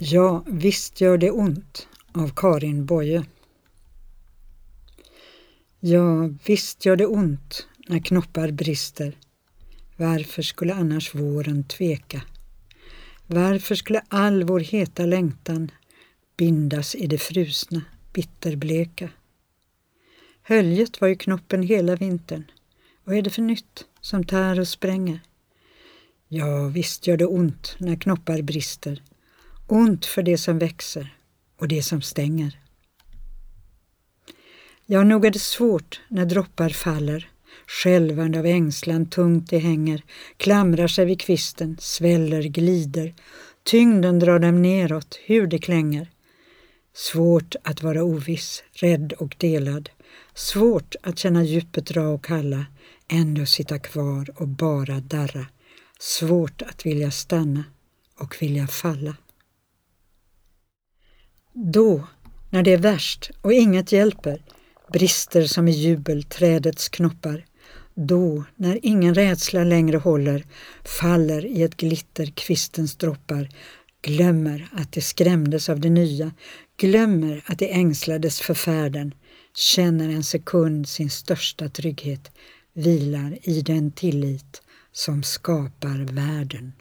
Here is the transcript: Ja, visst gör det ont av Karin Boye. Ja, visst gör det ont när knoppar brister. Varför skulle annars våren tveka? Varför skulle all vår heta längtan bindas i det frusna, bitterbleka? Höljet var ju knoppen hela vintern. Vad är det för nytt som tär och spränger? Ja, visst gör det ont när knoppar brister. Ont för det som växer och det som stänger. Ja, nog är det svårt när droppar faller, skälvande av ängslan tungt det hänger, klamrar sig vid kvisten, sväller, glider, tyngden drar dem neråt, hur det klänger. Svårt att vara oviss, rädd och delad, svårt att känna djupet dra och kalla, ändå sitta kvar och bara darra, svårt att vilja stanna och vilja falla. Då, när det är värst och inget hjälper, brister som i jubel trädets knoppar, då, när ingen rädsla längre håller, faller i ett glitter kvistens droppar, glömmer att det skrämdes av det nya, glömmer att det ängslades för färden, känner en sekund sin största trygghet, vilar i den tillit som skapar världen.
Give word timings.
Ja, 0.00 0.44
visst 0.46 1.00
gör 1.00 1.18
det 1.18 1.30
ont 1.30 1.88
av 2.12 2.32
Karin 2.36 2.86
Boye. 2.86 3.24
Ja, 5.80 6.30
visst 6.44 6.84
gör 6.84 6.96
det 6.96 7.06
ont 7.06 7.66
när 7.88 7.98
knoppar 7.98 8.50
brister. 8.50 9.18
Varför 9.96 10.42
skulle 10.42 10.74
annars 10.74 11.14
våren 11.14 11.64
tveka? 11.64 12.22
Varför 13.26 13.74
skulle 13.74 14.02
all 14.08 14.44
vår 14.44 14.60
heta 14.60 15.06
längtan 15.06 15.70
bindas 16.36 16.94
i 16.94 17.06
det 17.06 17.18
frusna, 17.18 17.82
bitterbleka? 18.12 19.10
Höljet 20.42 21.00
var 21.00 21.08
ju 21.08 21.16
knoppen 21.16 21.62
hela 21.62 21.96
vintern. 21.96 22.44
Vad 23.04 23.16
är 23.16 23.22
det 23.22 23.30
för 23.30 23.42
nytt 23.42 23.84
som 24.00 24.24
tär 24.24 24.60
och 24.60 24.68
spränger? 24.68 25.20
Ja, 26.28 26.68
visst 26.68 27.06
gör 27.06 27.16
det 27.16 27.26
ont 27.26 27.76
när 27.78 27.96
knoppar 27.96 28.42
brister. 28.42 29.02
Ont 29.70 30.06
för 30.06 30.22
det 30.22 30.38
som 30.38 30.58
växer 30.58 31.16
och 31.58 31.68
det 31.68 31.82
som 31.82 32.02
stänger. 32.02 32.58
Ja, 34.86 35.04
nog 35.04 35.24
är 35.24 35.30
det 35.30 35.38
svårt 35.38 36.00
när 36.08 36.24
droppar 36.24 36.68
faller, 36.68 37.30
skälvande 37.66 38.38
av 38.38 38.46
ängslan 38.46 39.10
tungt 39.10 39.50
det 39.50 39.58
hänger, 39.58 40.02
klamrar 40.36 40.88
sig 40.88 41.04
vid 41.04 41.20
kvisten, 41.20 41.76
sväller, 41.80 42.42
glider, 42.42 43.14
tyngden 43.62 44.18
drar 44.18 44.38
dem 44.38 44.62
neråt, 44.62 45.18
hur 45.24 45.46
det 45.46 45.58
klänger. 45.58 46.10
Svårt 46.94 47.54
att 47.62 47.82
vara 47.82 48.02
oviss, 48.02 48.62
rädd 48.72 49.12
och 49.12 49.36
delad, 49.38 49.90
svårt 50.34 50.94
att 51.02 51.18
känna 51.18 51.44
djupet 51.44 51.86
dra 51.86 52.08
och 52.08 52.24
kalla, 52.24 52.66
ändå 53.08 53.46
sitta 53.46 53.78
kvar 53.78 54.30
och 54.36 54.48
bara 54.48 55.00
darra, 55.00 55.46
svårt 55.98 56.62
att 56.62 56.86
vilja 56.86 57.10
stanna 57.10 57.64
och 58.16 58.36
vilja 58.40 58.66
falla. 58.66 59.16
Då, 61.60 62.08
när 62.50 62.62
det 62.62 62.72
är 62.72 62.78
värst 62.78 63.30
och 63.40 63.52
inget 63.52 63.92
hjälper, 63.92 64.42
brister 64.92 65.42
som 65.42 65.68
i 65.68 65.70
jubel 65.70 66.22
trädets 66.22 66.88
knoppar, 66.88 67.44
då, 67.94 68.44
när 68.56 68.78
ingen 68.82 69.14
rädsla 69.14 69.64
längre 69.64 69.96
håller, 69.96 70.44
faller 70.84 71.46
i 71.46 71.62
ett 71.62 71.76
glitter 71.76 72.26
kvistens 72.26 72.96
droppar, 72.96 73.48
glömmer 74.02 74.68
att 74.72 74.92
det 74.92 75.00
skrämdes 75.00 75.68
av 75.68 75.80
det 75.80 75.90
nya, 75.90 76.32
glömmer 76.76 77.42
att 77.46 77.58
det 77.58 77.72
ängslades 77.72 78.40
för 78.40 78.54
färden, 78.54 79.14
känner 79.54 80.08
en 80.08 80.24
sekund 80.24 80.88
sin 80.88 81.10
största 81.10 81.68
trygghet, 81.68 82.30
vilar 82.72 83.38
i 83.42 83.60
den 83.60 83.92
tillit 83.92 84.62
som 84.92 85.22
skapar 85.22 86.12
världen. 86.12 86.72